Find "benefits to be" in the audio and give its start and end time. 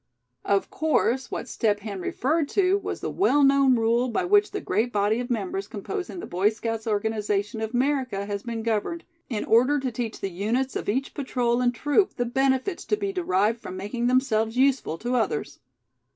12.25-13.13